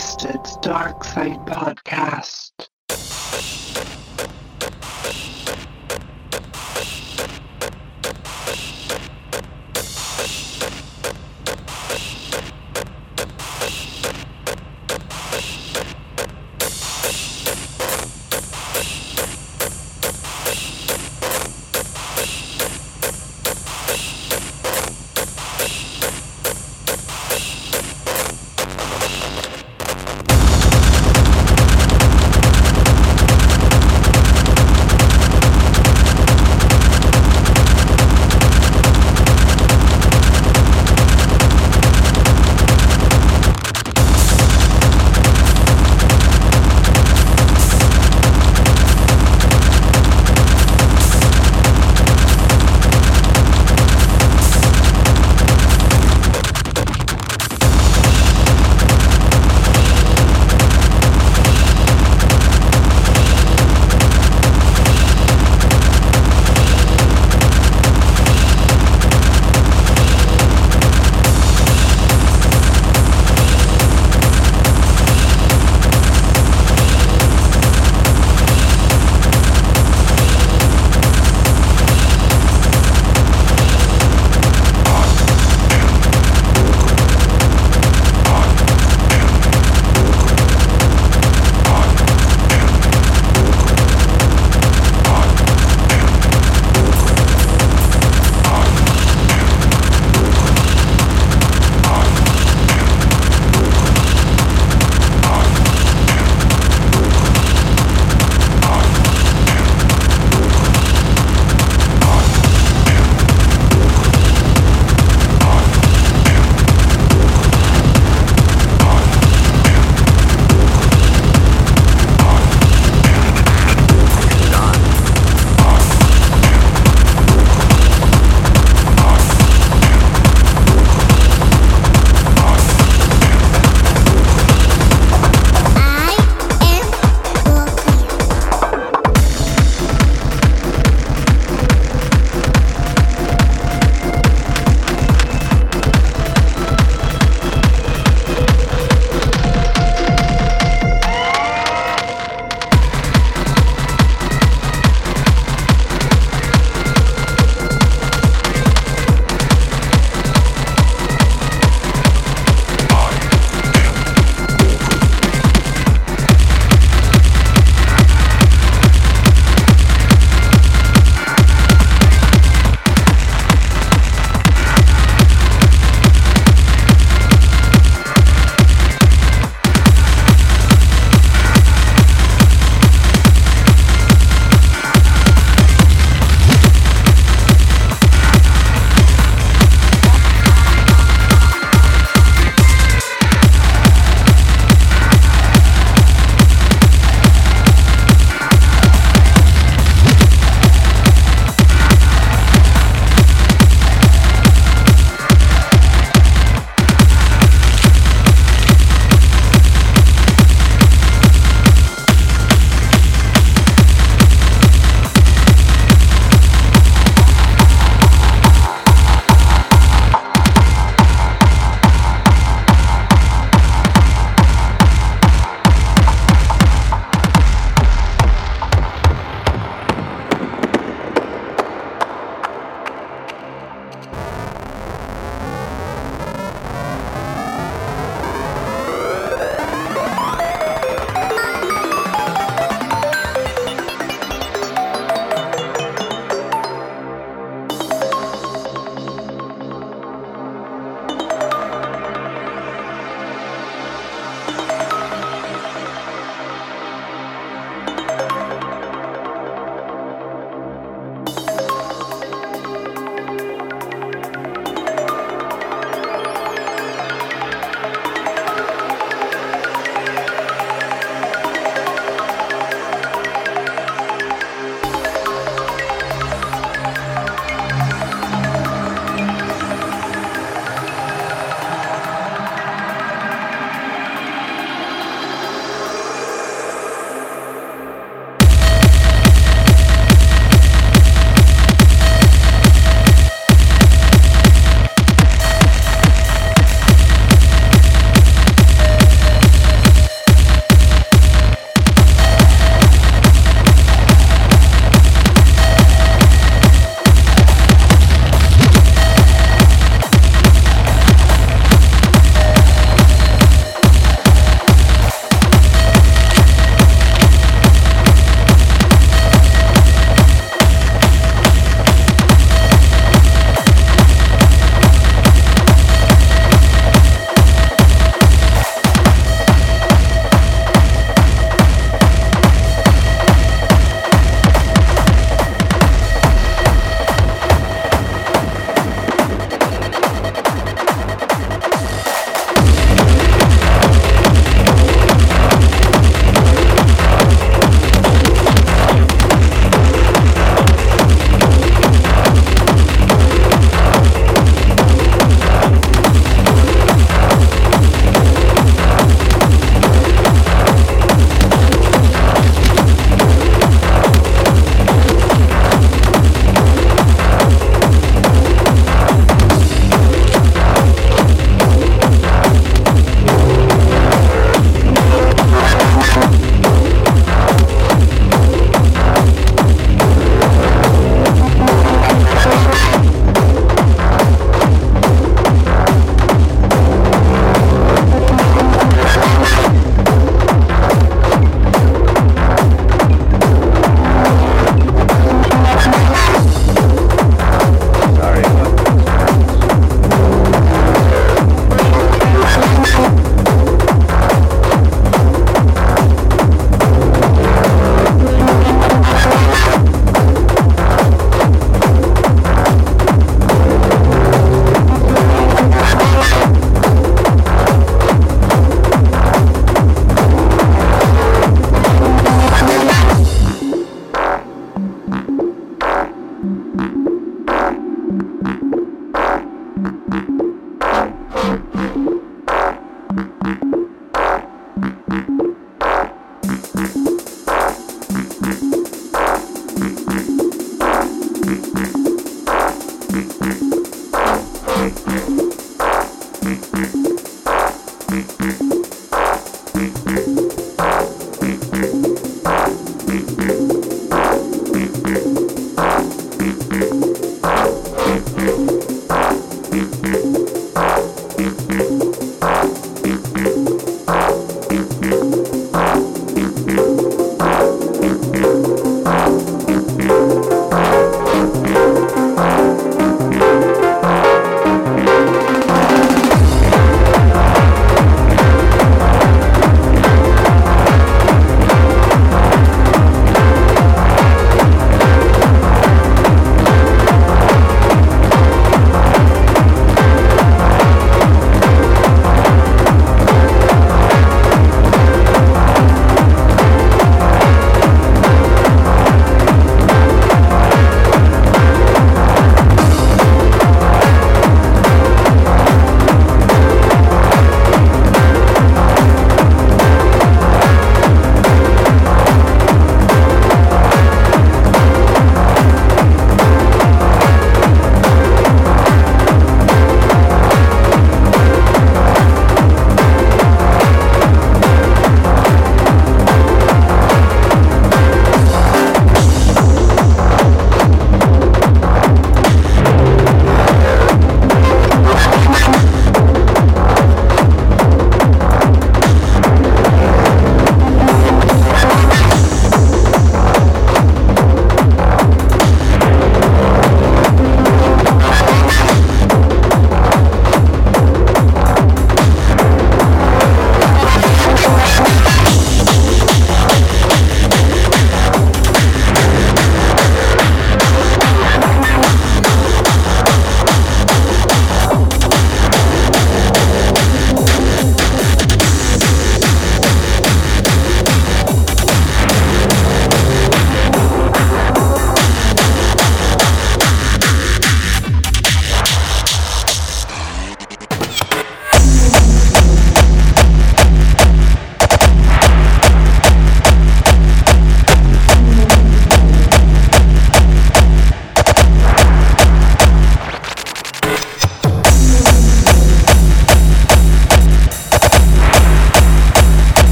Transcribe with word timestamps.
Twisted 0.00 0.62
Dark 0.62 1.04
Side 1.04 1.44
Podcast. 1.44 2.49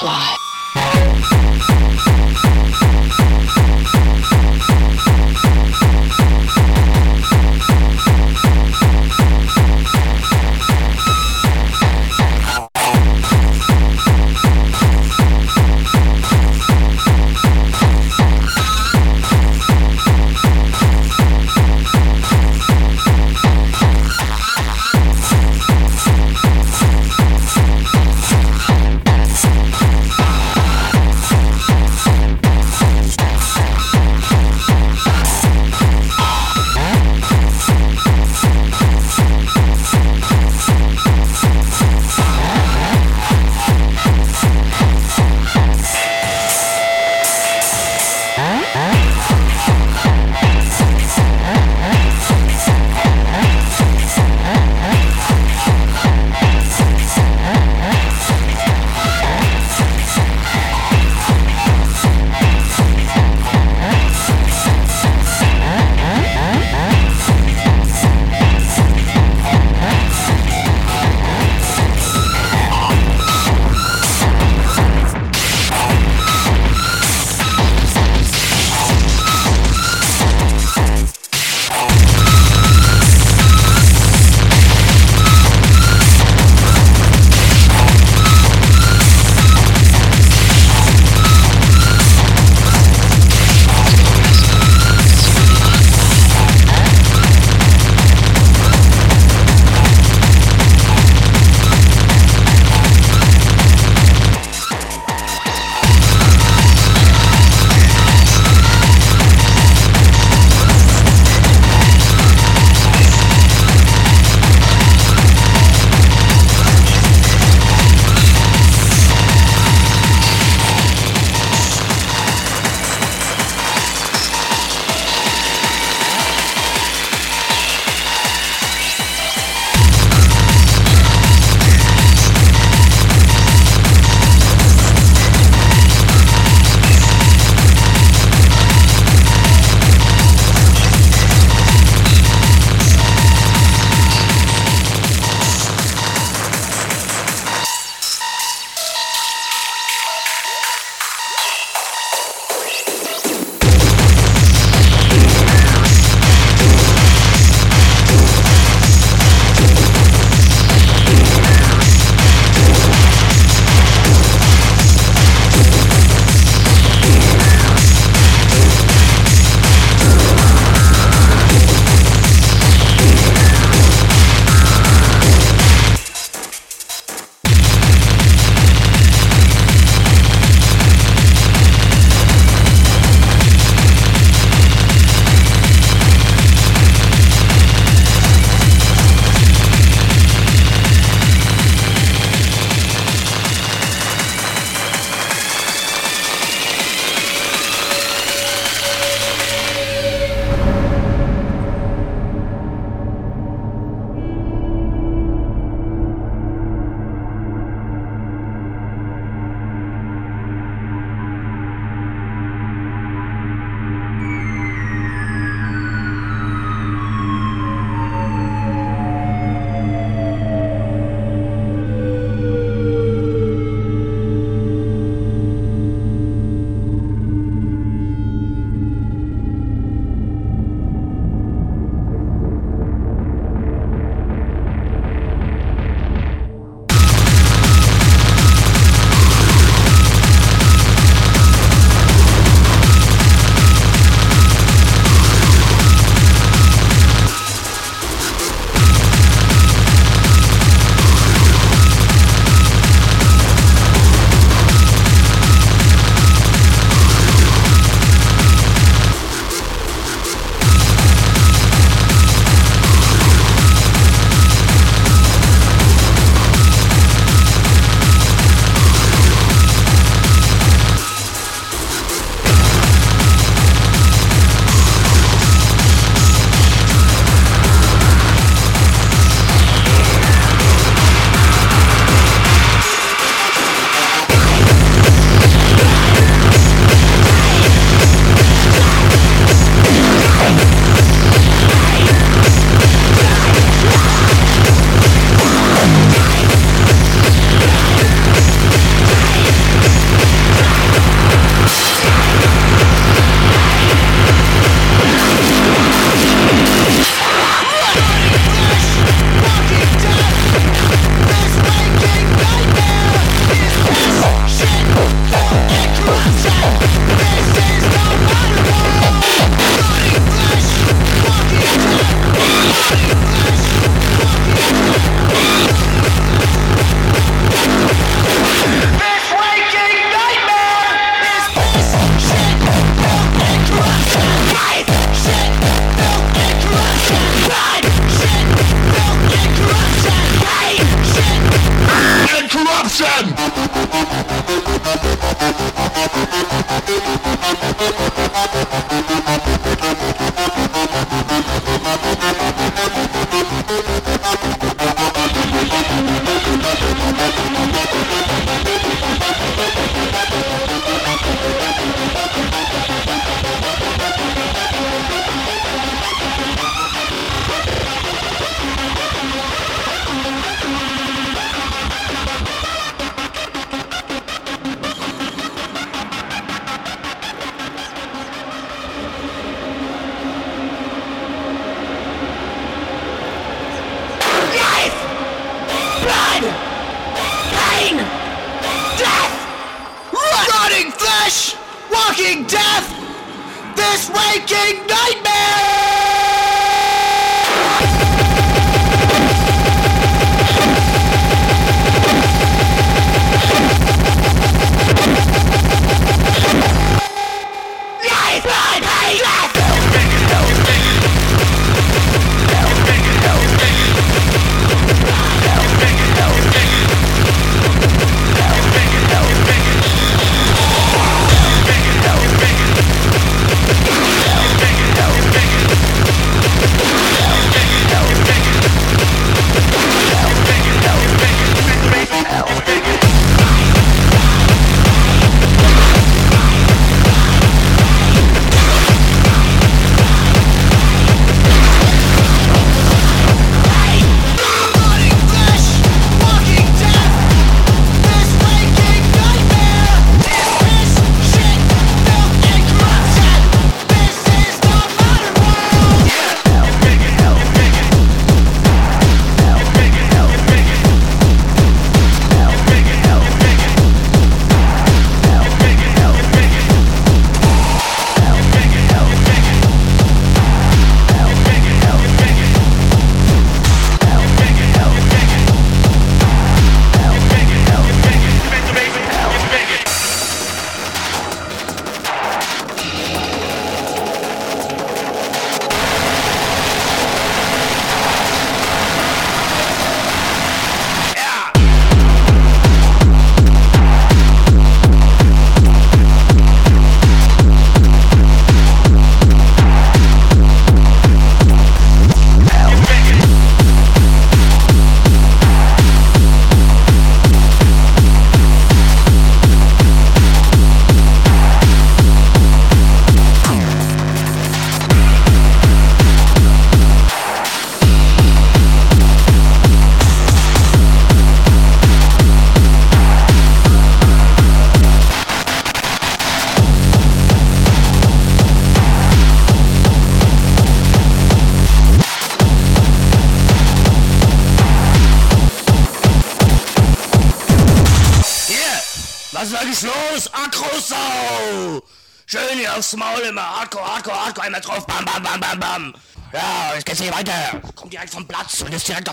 Fly. 0.00 0.39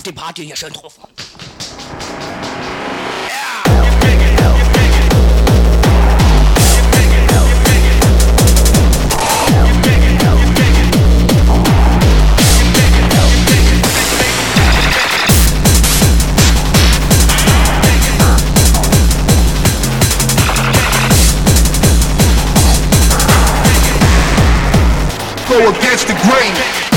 the 0.04 0.12
party 0.14 0.54
schön 0.56 0.74
drauf. 0.74 0.98
Go 25.48 25.70
against 25.70 26.08
the 26.08 26.14
grain. 26.14 26.97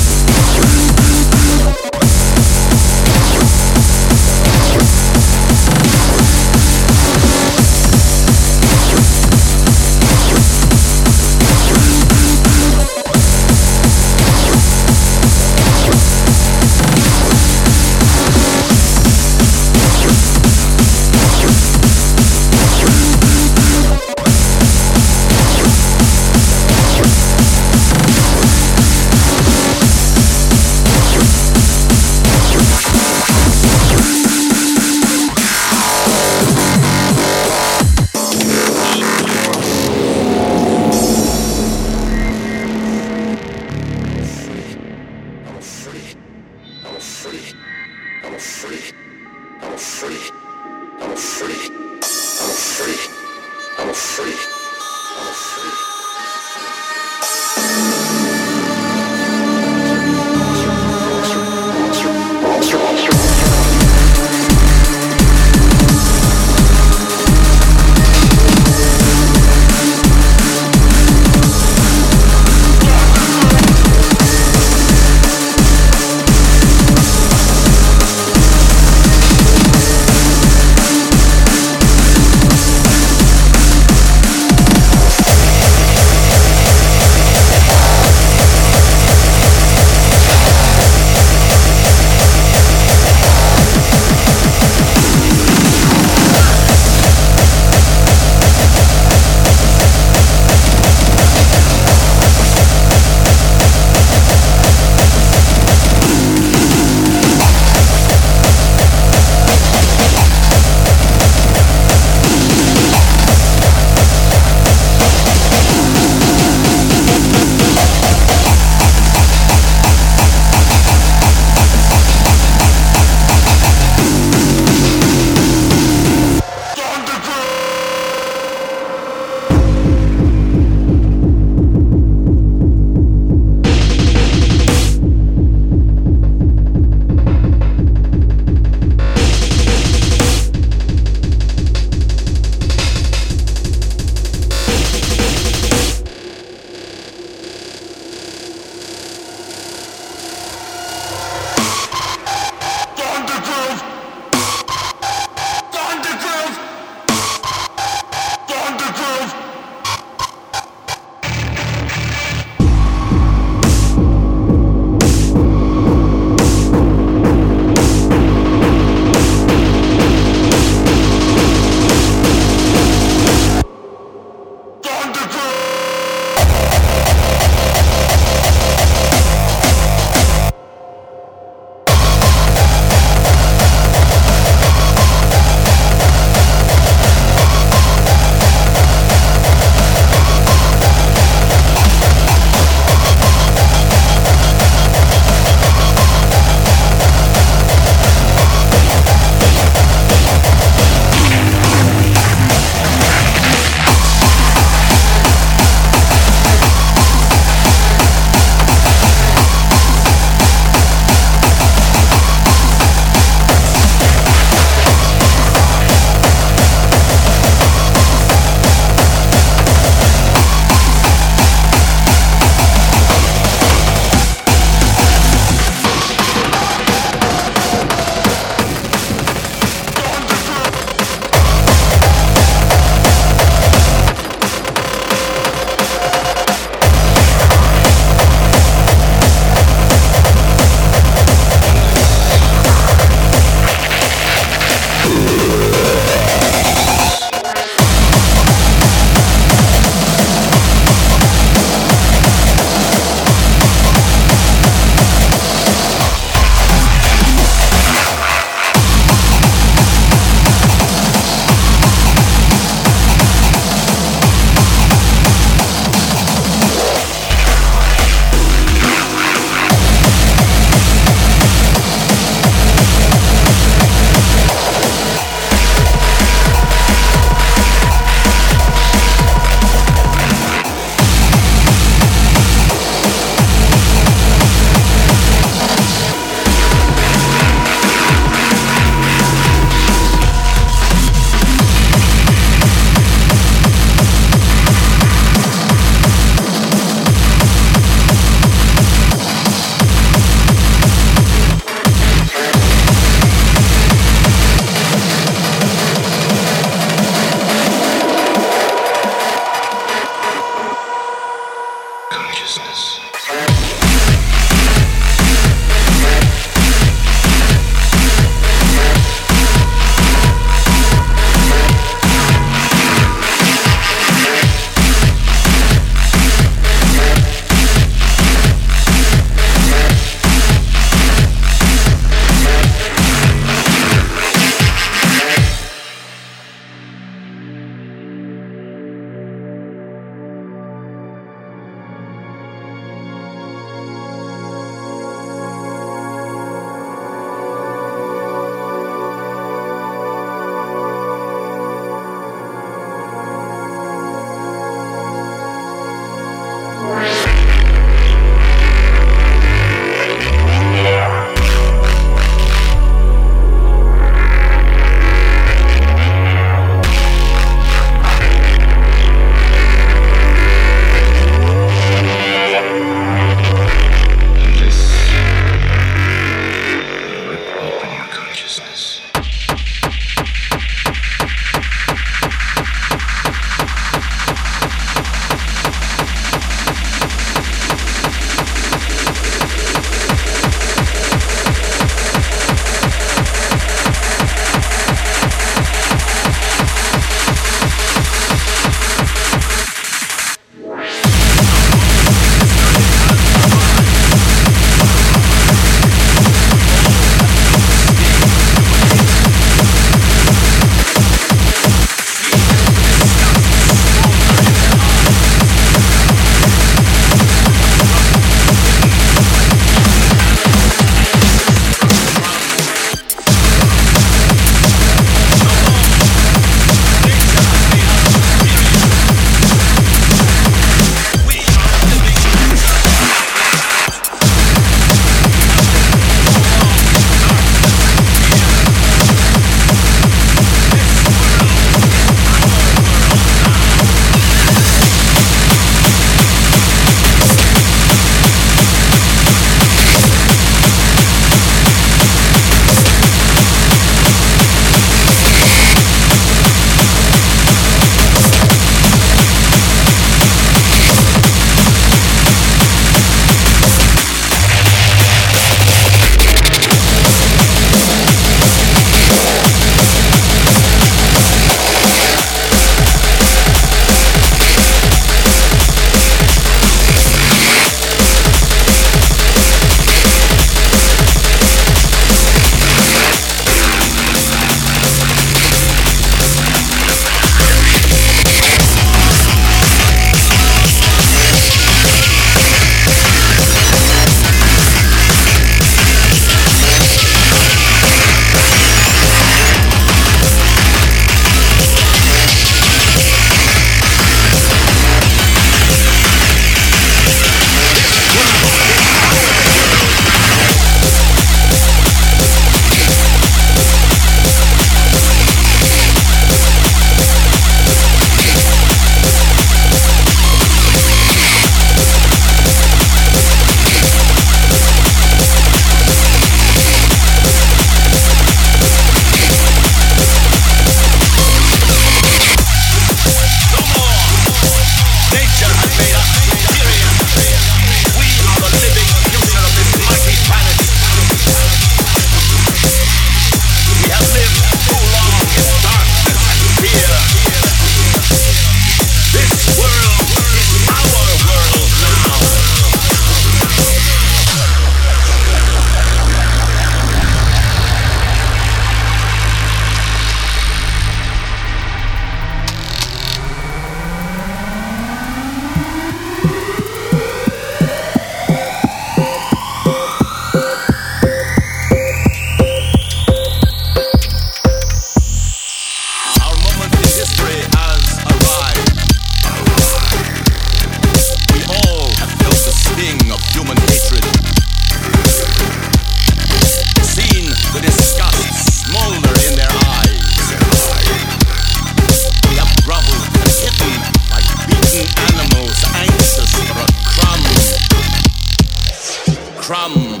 Crumb. 599.52 600.00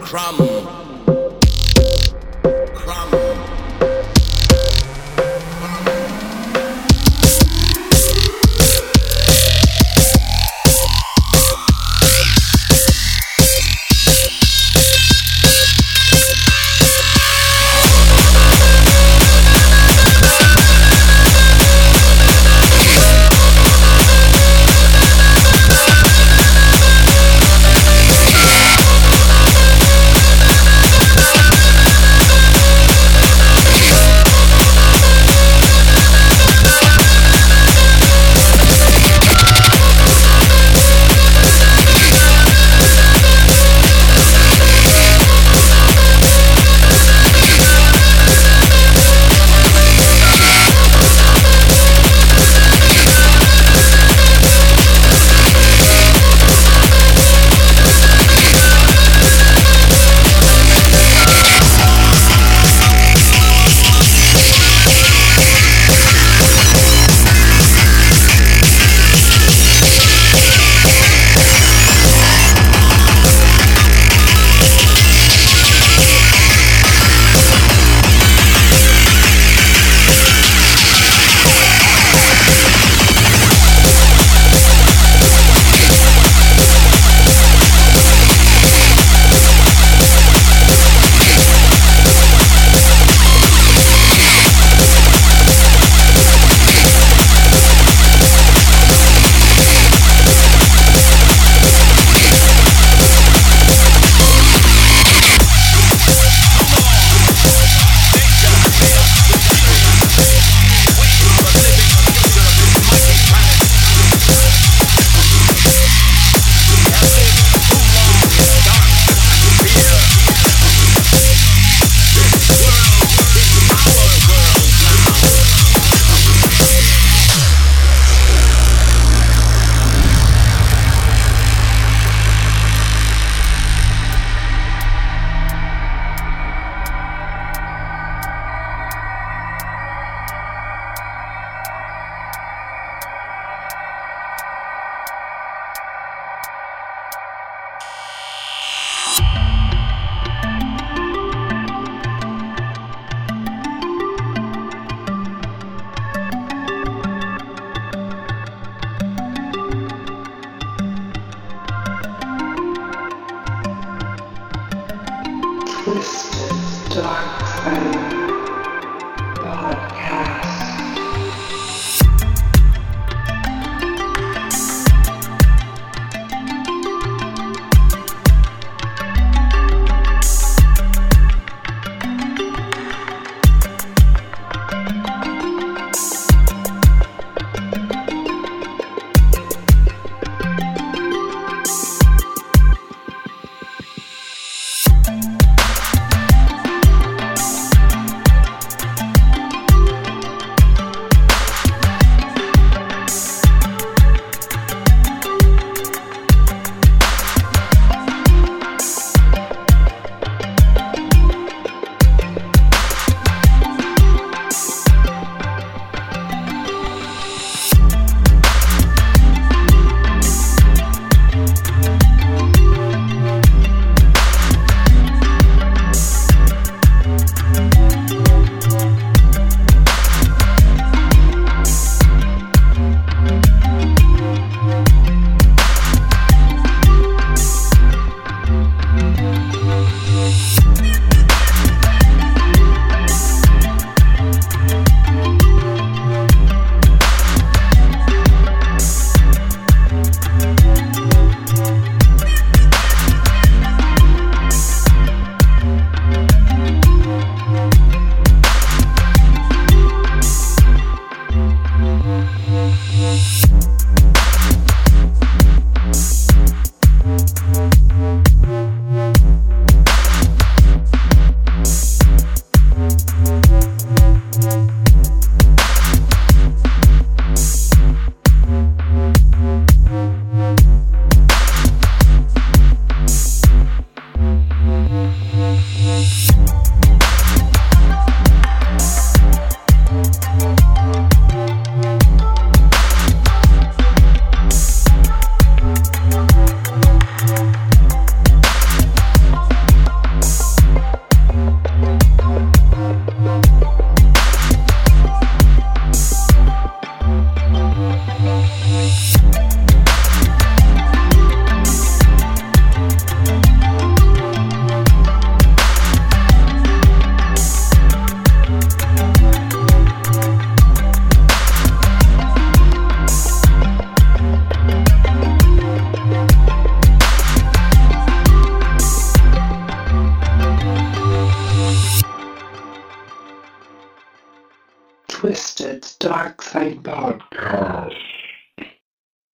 Crumb. 0.00 1.11